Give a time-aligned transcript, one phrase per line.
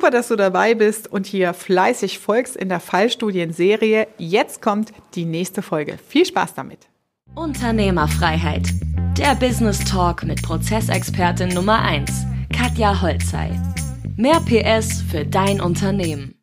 [0.00, 4.06] Super, dass du dabei bist und hier fleißig folgst in der Fallstudienserie.
[4.16, 5.98] Jetzt kommt die nächste Folge.
[6.08, 6.88] Viel Spaß damit.
[7.34, 8.66] Unternehmerfreiheit.
[9.18, 12.10] Der Business Talk mit Prozessexpertin Nummer 1,
[12.50, 13.50] Katja Holzei.
[14.16, 16.39] Mehr PS für dein Unternehmen.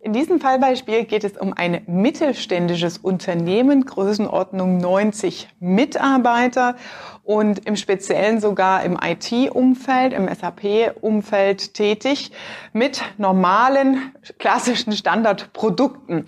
[0.00, 6.76] In diesem Fallbeispiel geht es um ein mittelständisches Unternehmen, Größenordnung 90 Mitarbeiter
[7.24, 12.30] und im Speziellen sogar im IT-Umfeld, im SAP-Umfeld tätig
[12.72, 16.26] mit normalen, klassischen Standardprodukten.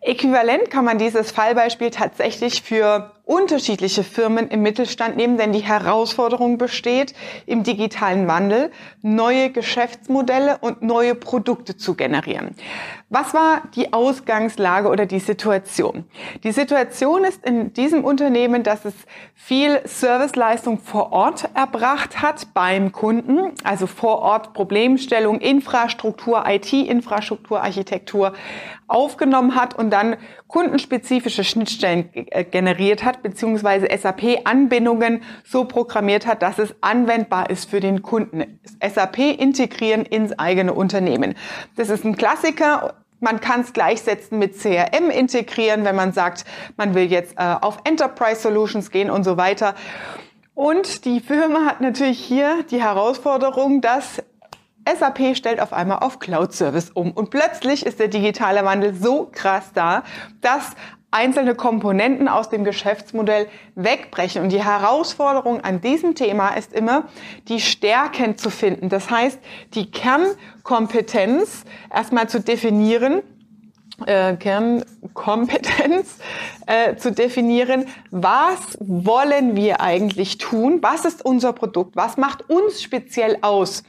[0.00, 6.58] Äquivalent kann man dieses Fallbeispiel tatsächlich für unterschiedliche Firmen im Mittelstand nehmen, denn die Herausforderung
[6.58, 7.14] besteht,
[7.46, 12.56] im digitalen Wandel neue Geschäftsmodelle und neue Produkte zu generieren.
[13.10, 16.04] Was war die Ausgangslage oder die Situation?
[16.42, 18.94] Die Situation ist in diesem Unternehmen, dass es
[19.34, 28.32] viel Serviceleistung vor Ort erbracht hat beim Kunden, also vor Ort Problemstellung, Infrastruktur, IT-Infrastruktur, Architektur
[28.88, 30.16] aufgenommen hat und dann
[30.52, 37.80] kundenspezifische Schnittstellen äh, generiert hat, beziehungsweise SAP-Anbindungen so programmiert hat, dass es anwendbar ist für
[37.80, 38.60] den Kunden.
[38.86, 41.34] SAP integrieren ins eigene Unternehmen.
[41.76, 42.94] Das ist ein Klassiker.
[43.18, 46.44] Man kann es gleichsetzen mit CRM integrieren, wenn man sagt,
[46.76, 49.74] man will jetzt äh, auf Enterprise Solutions gehen und so weiter.
[50.54, 54.22] Und die Firma hat natürlich hier die Herausforderung, dass
[54.86, 59.28] SAP stellt auf einmal auf Cloud Service um und plötzlich ist der digitale Wandel so
[59.32, 60.02] krass da,
[60.40, 60.72] dass
[61.12, 64.42] einzelne Komponenten aus dem Geschäftsmodell wegbrechen.
[64.42, 67.04] Und die Herausforderung an diesem Thema ist immer,
[67.48, 68.88] die Stärken zu finden.
[68.88, 69.38] Das heißt,
[69.74, 73.22] die Kernkompetenz erstmal zu definieren,
[74.06, 76.16] äh, Kernkompetenz
[76.66, 82.82] äh, zu definieren, was wollen wir eigentlich tun, was ist unser Produkt, was macht uns
[82.82, 83.84] speziell aus.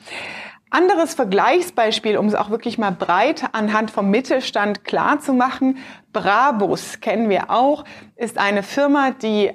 [0.73, 5.77] Anderes Vergleichsbeispiel, um es auch wirklich mal breit anhand vom Mittelstand klar zu machen.
[6.13, 9.51] Brabus kennen wir auch, ist eine Firma, die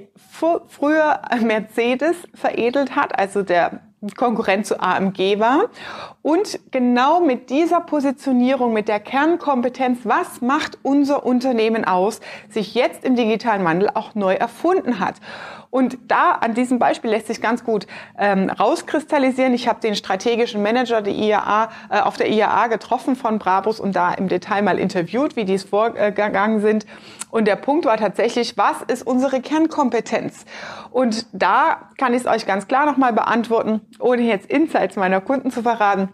[0.69, 3.81] früher Mercedes veredelt hat, also der
[4.17, 5.71] Konkurrent zu AMG war.
[6.29, 13.03] Und genau mit dieser Positionierung, mit der Kernkompetenz, was macht unser Unternehmen aus, sich jetzt
[13.03, 15.15] im digitalen Wandel auch neu erfunden hat.
[15.71, 17.87] Und da an diesem Beispiel lässt sich ganz gut
[18.19, 19.55] ähm, rauskristallisieren.
[19.55, 23.97] Ich habe den strategischen Manager der IAA, äh, auf der IAA getroffen von Brabus und
[23.97, 26.85] da im Detail mal interviewt, wie die es vorgegangen sind.
[27.31, 30.45] Und der Punkt war tatsächlich, was ist unsere Kernkompetenz?
[30.91, 35.51] Und da kann ich es euch ganz klar nochmal beantworten, ohne jetzt Insights meiner Kunden
[35.51, 36.09] zu verraten.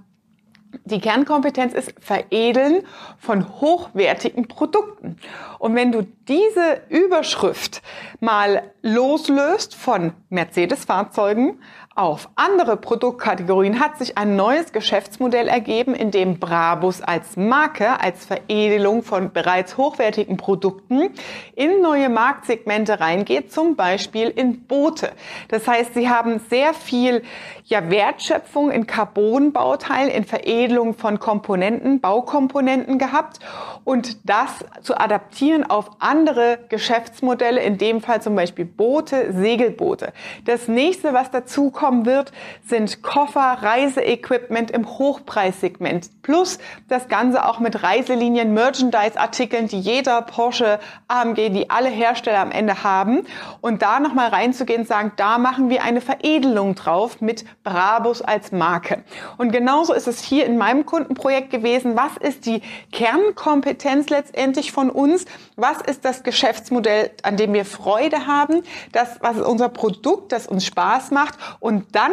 [0.85, 2.83] Die Kernkompetenz ist Veredeln
[3.19, 5.19] von hochwertigen Produkten.
[5.59, 7.83] Und wenn du diese Überschrift
[8.21, 11.61] mal loslöst von Mercedes-Fahrzeugen
[11.97, 18.25] auf andere Produktkategorien, hat sich ein neues Geschäftsmodell ergeben, in dem Brabus als Marke, als
[18.25, 21.11] Veredelung von bereits hochwertigen Produkten
[21.55, 25.13] in neue Marktsegmente reingeht, zum Beispiel in Boote.
[25.49, 27.23] Das heißt, sie haben sehr viel
[27.65, 33.39] ja, Wertschöpfung in Carbonbauteilen, in Veredelung von Komponenten, Baukomponenten gehabt
[33.85, 40.13] und das zu adaptieren auf andere Geschäftsmodelle, in dem Fall zum Beispiel Boote, Segelboote.
[40.45, 42.33] Das nächste, was dazu kommen wird,
[42.67, 46.09] sind Koffer, Reiseequipment im Hochpreissegment.
[46.23, 46.59] Plus
[46.89, 52.83] das Ganze auch mit Reiselinien, Merchandise-Artikeln, die jeder Porsche, AMG, die alle Hersteller am Ende
[52.83, 53.27] haben.
[53.61, 58.51] Und da nochmal reinzugehen und sagen, da machen wir eine Veredelung drauf mit Brabus als
[58.51, 59.05] Marke.
[59.37, 61.97] Und genauso ist es hier in meinem Kundenprojekt gewesen.
[61.97, 62.63] Was ist die
[62.93, 65.27] Kernkompetenz letztendlich von uns?
[65.57, 68.63] Was ist das Geschäftsmodell, an dem wir Freude haben?
[68.93, 71.35] Das, was ist unser Produkt, das uns Spaß macht?
[71.61, 72.13] Und dann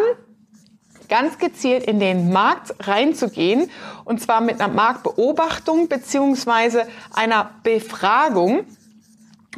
[1.09, 3.69] ganz gezielt in den Markt reinzugehen
[4.05, 8.66] und zwar mit einer Marktbeobachtung beziehungsweise einer Befragung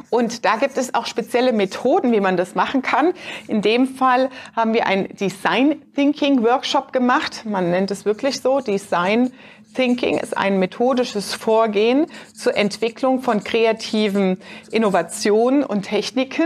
[0.10, 3.14] und da gibt es auch spezielle Methoden, wie man das machen kann.
[3.48, 7.44] In dem Fall haben wir einen Design Thinking Workshop gemacht.
[7.46, 8.60] Man nennt es wirklich so.
[8.60, 9.32] Design
[9.76, 14.40] Thinking ist ein methodisches Vorgehen zur Entwicklung von kreativen
[14.72, 16.46] Innovationen und Techniken.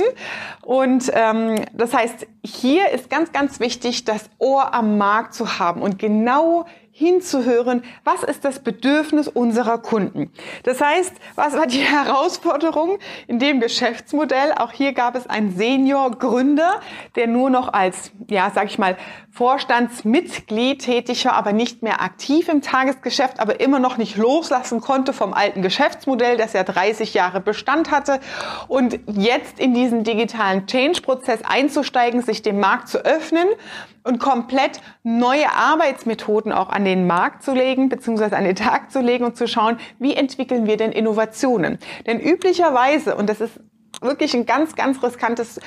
[0.62, 5.82] Und ähm, das heißt, hier ist ganz, ganz wichtig, das Ohr am Markt zu haben
[5.82, 6.66] und genau
[6.98, 10.32] hinzuhören, was ist das Bedürfnis unserer Kunden.
[10.64, 12.98] Das heißt, was war die Herausforderung
[13.28, 14.54] in dem Geschäftsmodell?
[14.54, 16.82] Auch hier gab es einen Senior-Gründer,
[17.16, 18.98] der nur noch als, ja, sag ich mal,
[19.30, 25.14] Vorstandsmitglied tätig war, aber nicht mehr aktiv im Tagesgeschäft, aber immer noch nicht loslassen konnte
[25.14, 28.20] vom alten Geschäftsmodell, das ja 30 Jahre Bestand hatte
[28.68, 33.48] und jetzt in diesen digitalen Change-Prozess einzusteigen, sich dem Markt zu öffnen
[34.08, 39.02] und komplett neue Arbeitsmethoden auch an den Markt zu legen, beziehungsweise an den Tag zu
[39.02, 41.78] legen und zu schauen, wie entwickeln wir denn Innovationen?
[42.06, 43.60] Denn üblicherweise, und das ist
[44.02, 45.60] wirklich ein ganz, ganz riskantes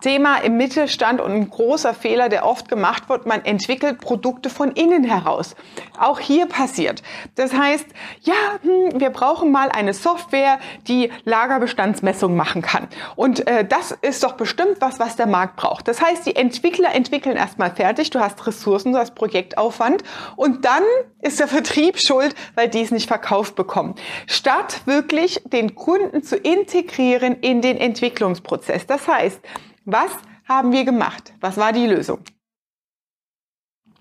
[0.00, 3.26] Thema im Mittelstand und ein großer Fehler, der oft gemacht wird.
[3.26, 5.56] Man entwickelt Produkte von innen heraus.
[5.98, 7.02] Auch hier passiert.
[7.34, 7.86] Das heißt,
[8.22, 12.88] ja, hm, wir brauchen mal eine Software, die Lagerbestandsmessung machen kann.
[13.16, 15.88] Und äh, das ist doch bestimmt was, was der Markt braucht.
[15.88, 18.10] Das heißt, die Entwickler entwickeln erstmal fertig.
[18.10, 20.02] Du hast Ressourcen, du hast Projektaufwand.
[20.36, 20.82] Und dann
[21.20, 23.94] ist der Vertrieb schuld, weil die es nicht verkauft bekommen.
[24.26, 28.86] Statt wirklich den Kunden zu integrieren in den Entwicklungsprozess.
[28.86, 29.40] Das heißt,
[29.84, 30.10] was
[30.48, 31.32] haben wir gemacht?
[31.40, 32.20] Was war die Lösung?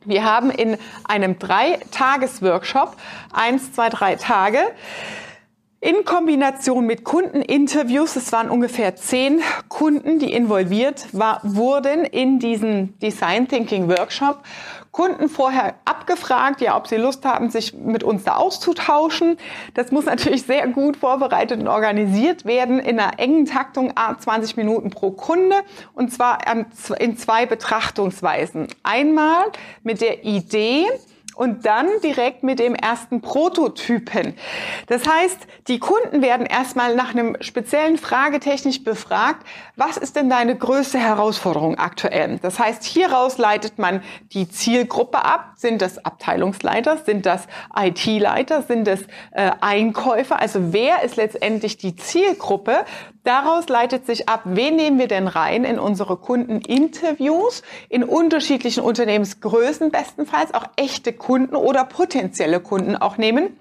[0.05, 2.95] Wir haben in einem Drei-Tages-Workshop,
[3.33, 4.59] eins, zwei, drei Tage,
[5.79, 12.97] in Kombination mit Kundeninterviews, es waren ungefähr zehn Kunden, die involviert war, wurden in diesen
[12.99, 14.41] Design Thinking Workshop
[14.97, 19.37] Kunden vorher abgefragt, ja, ob sie Lust haben, sich mit uns da auszutauschen.
[19.75, 24.89] Das muss natürlich sehr gut vorbereitet und organisiert werden in einer engen Taktung, 20 Minuten
[24.89, 25.55] pro Kunde
[25.93, 26.39] und zwar
[26.99, 28.69] in zwei Betrachtungsweisen.
[28.81, 29.45] Einmal
[29.83, 30.87] mit der Idee,
[31.37, 34.33] und dann direkt mit dem ersten Prototypen.
[34.87, 35.37] Das heißt,
[35.67, 39.45] die Kunden werden erstmal nach einem speziellen Fragetechnisch befragt,
[39.75, 42.39] was ist denn deine größte Herausforderung aktuell?
[42.41, 44.01] Das heißt, hieraus leitet man
[44.33, 45.53] die Zielgruppe ab.
[45.55, 46.97] Sind das Abteilungsleiter?
[47.05, 48.63] Sind das IT-Leiter?
[48.63, 49.01] Sind das
[49.31, 50.39] äh, Einkäufer?
[50.39, 52.83] Also wer ist letztendlich die Zielgruppe?
[53.23, 59.91] Daraus leitet sich ab, wen nehmen wir denn rein in unsere Kundeninterviews in unterschiedlichen Unternehmensgrößen,
[59.91, 63.57] bestenfalls auch echte Kunden oder potenzielle Kunden auch nehmen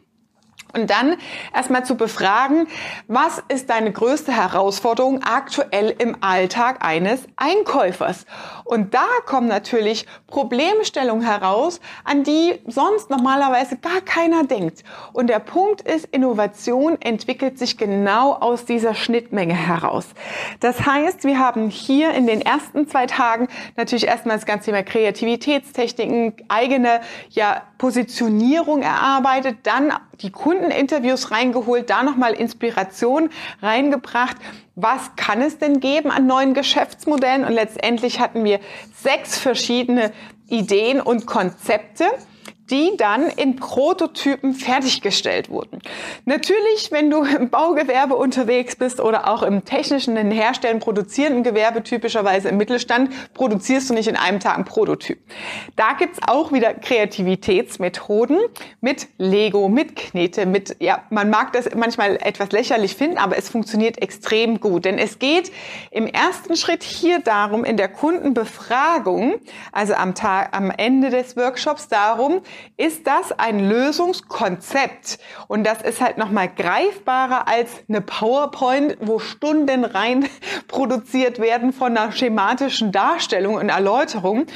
[0.73, 1.17] und dann
[1.55, 2.69] erstmal zu befragen,
[3.09, 8.27] was ist deine größte Herausforderung aktuell im Alltag eines Einkäufers?
[8.65, 14.83] Und da kommen natürlich Problemstellungen heraus, an die sonst normalerweise gar keiner denkt.
[15.13, 20.07] Und der Punkt ist, Innovation entwickelt sich genau aus dieser Schnittmenge heraus.
[20.61, 24.83] Das heißt, wir haben hier in den ersten zwei Tagen natürlich erstmal das ganze Thema
[24.83, 29.93] Kreativitätstechniken, eigene ja, Positionierung erarbeitet, dann
[30.23, 33.31] die Kundeninterviews reingeholt, da nochmal Inspiration
[33.63, 34.37] reingebracht.
[34.75, 37.45] Was kann es denn geben an neuen Geschäftsmodellen?
[37.45, 38.61] Und letztendlich hatten wir
[38.95, 40.13] sechs verschiedene
[40.49, 42.05] Ideen und Konzepte
[42.71, 45.81] die dann in Prototypen fertiggestellt wurden.
[46.25, 51.83] Natürlich, wenn du im Baugewerbe unterwegs bist oder auch im technischen, in Herstellen, produzierenden Gewerbe,
[51.83, 55.19] typischerweise im Mittelstand, produzierst du nicht in einem Tag ein Prototyp.
[55.77, 58.39] Da gibt's auch wieder Kreativitätsmethoden
[58.81, 63.49] mit Lego, mit Knete, mit, ja, man mag das manchmal etwas lächerlich finden, aber es
[63.49, 64.85] funktioniert extrem gut.
[64.85, 65.53] Denn es geht
[65.91, 69.35] im ersten Schritt hier darum, in der Kundenbefragung,
[69.73, 72.41] also am Tag, am Ende des Workshops darum,
[72.77, 75.19] ist das ein Lösungskonzept.
[75.49, 80.29] Und das ist halt nochmal greifbarer als eine PowerPoint, wo Stunden rein
[80.69, 84.47] produziert werden von einer schematischen Darstellung und Erläuterung.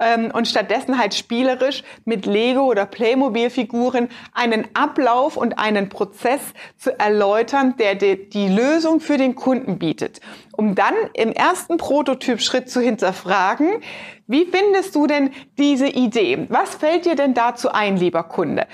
[0.00, 6.40] Ähm, und stattdessen halt spielerisch mit Lego oder Playmobil-Figuren einen Ablauf und einen Prozess
[6.76, 10.20] zu erläutern, der die Lösung für den Kunden bietet
[10.56, 13.82] um dann im ersten Prototypschritt zu hinterfragen,
[14.26, 16.46] wie findest du denn diese Idee?
[16.48, 18.66] Was fällt dir denn dazu ein, lieber Kunde?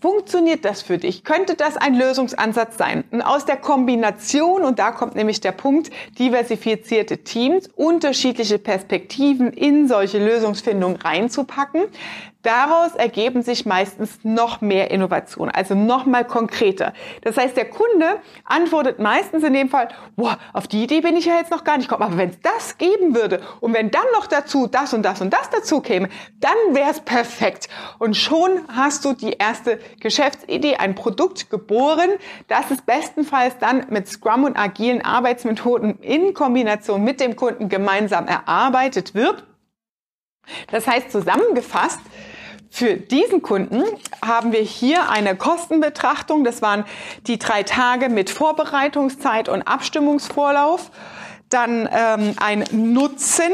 [0.00, 1.24] Funktioniert das für dich?
[1.24, 3.04] Könnte das ein Lösungsansatz sein?
[3.10, 9.88] Und aus der Kombination, und da kommt nämlich der Punkt, diversifizierte Teams, unterschiedliche Perspektiven in
[9.88, 11.82] solche Lösungsfindungen reinzupacken,
[12.42, 16.94] Daraus ergeben sich meistens noch mehr Innovationen, also noch mal konkreter.
[17.20, 21.26] Das heißt, der Kunde antwortet meistens in dem Fall, wow, auf die Idee bin ich
[21.26, 22.08] ja jetzt noch gar nicht gekommen.
[22.08, 25.34] Aber wenn es das geben würde und wenn dann noch dazu das und das und
[25.34, 26.08] das dazu käme,
[26.40, 27.68] dann wäre es perfekt.
[27.98, 32.08] Und schon hast du die erste Geschäftsidee, ein Produkt geboren,
[32.48, 38.26] das es bestenfalls dann mit Scrum und agilen Arbeitsmethoden in Kombination mit dem Kunden gemeinsam
[38.26, 39.44] erarbeitet wird.
[40.70, 42.00] Das heißt zusammengefasst,
[42.70, 43.82] für diesen Kunden
[44.24, 46.44] haben wir hier eine Kostenbetrachtung.
[46.44, 46.84] Das waren
[47.26, 50.90] die drei Tage mit Vorbereitungszeit und Abstimmungsvorlauf.
[51.48, 53.52] Dann ähm, ein Nutzen.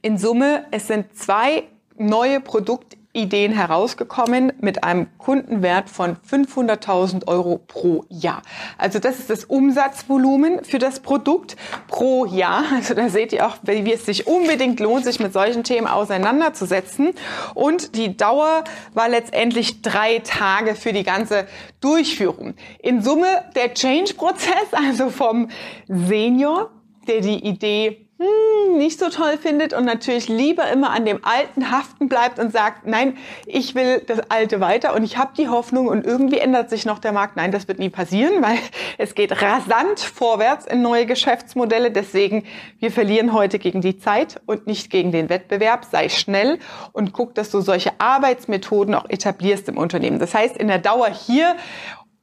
[0.00, 1.64] In Summe, es sind zwei
[1.96, 8.42] neue Produkte Ideen herausgekommen mit einem Kundenwert von 500.000 Euro pro Jahr.
[8.78, 11.56] Also das ist das Umsatzvolumen für das Produkt
[11.88, 12.64] pro Jahr.
[12.74, 17.10] Also da seht ihr auch, wie es sich unbedingt lohnt, sich mit solchen Themen auseinanderzusetzen.
[17.54, 18.64] Und die Dauer
[18.94, 21.46] war letztendlich drei Tage für die ganze
[21.80, 22.54] Durchführung.
[22.78, 25.50] In Summe der Change-Prozess, also vom
[25.86, 26.70] Senior,
[27.06, 31.70] der die Idee hm, nicht so toll findet und natürlich lieber immer an dem Alten
[31.70, 35.88] haften bleibt und sagt, nein, ich will das Alte weiter und ich habe die Hoffnung
[35.88, 37.36] und irgendwie ändert sich noch der Markt.
[37.36, 38.58] Nein, das wird nie passieren, weil
[38.98, 41.90] es geht rasant vorwärts in neue Geschäftsmodelle.
[41.90, 42.44] Deswegen,
[42.78, 45.86] wir verlieren heute gegen die Zeit und nicht gegen den Wettbewerb.
[45.90, 46.58] Sei schnell
[46.92, 50.18] und guck, dass du solche Arbeitsmethoden auch etablierst im Unternehmen.
[50.18, 51.56] Das heißt, in der Dauer hier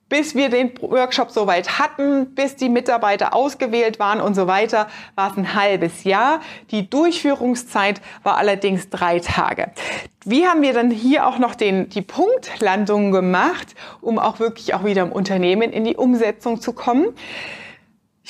[0.10, 5.32] bis wir den Workshop soweit hatten, bis die Mitarbeiter ausgewählt waren und so weiter, war
[5.32, 6.42] es ein halbes Jahr.
[6.72, 9.72] Die Durchführungszeit war allerdings drei Tage.
[10.25, 14.84] Wie haben wir dann hier auch noch den, die Punktlandung gemacht, um auch wirklich auch
[14.84, 17.08] wieder im Unternehmen in die Umsetzung zu kommen?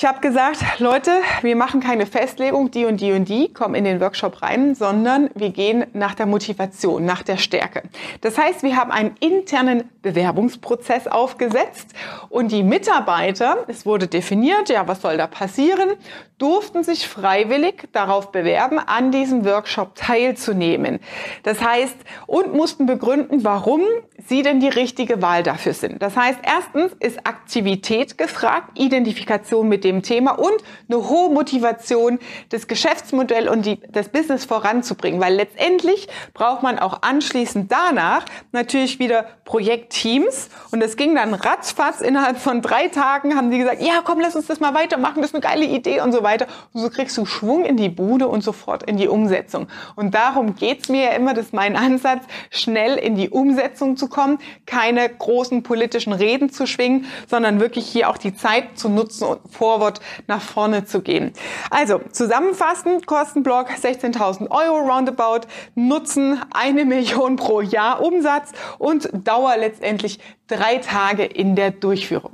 [0.00, 1.10] Ich habe gesagt, Leute,
[1.42, 5.28] wir machen keine Festlegung, die und die und die kommen in den Workshop rein, sondern
[5.34, 7.82] wir gehen nach der Motivation, nach der Stärke.
[8.22, 11.92] Das heißt, wir haben einen internen Bewerbungsprozess aufgesetzt
[12.30, 15.90] und die Mitarbeiter, es wurde definiert, ja, was soll da passieren,
[16.38, 21.00] durften sich freiwillig darauf bewerben, an diesem Workshop teilzunehmen.
[21.42, 23.82] Das heißt, und mussten begründen, warum
[24.28, 26.02] sie denn die richtige Wahl dafür sind.
[26.02, 30.52] Das heißt, erstens ist Aktivität gefragt, Identifikation mit dem Thema und
[30.88, 32.18] eine hohe Motivation,
[32.50, 38.98] das Geschäftsmodell und die, das Business voranzubringen, weil letztendlich braucht man auch anschließend danach natürlich
[38.98, 44.00] wieder Projektteams und es ging dann ratzfatz innerhalb von drei Tagen haben die gesagt, ja
[44.04, 46.46] komm, lass uns das mal weitermachen, das ist eine geile Idee und so weiter.
[46.72, 49.68] Und so kriegst du Schwung in die Bude und sofort in die Umsetzung.
[49.96, 54.08] Und darum geht's mir ja immer, das ist mein Ansatz, schnell in die Umsetzung zu
[54.10, 59.24] kommen, keine großen politischen Reden zu schwingen, sondern wirklich hier auch die Zeit zu nutzen
[59.24, 61.32] und forward nach vorne zu gehen.
[61.70, 70.18] Also zusammenfassend, Kostenblock 16.000 Euro roundabout, Nutzen eine Million pro Jahr Umsatz und Dauer letztendlich
[70.46, 72.32] drei Tage in der Durchführung.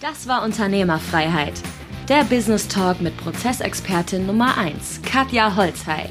[0.00, 1.54] Das war Unternehmerfreiheit.
[2.08, 6.10] Der Business Talk mit Prozessexpertin Nummer 1, Katja Holzhey.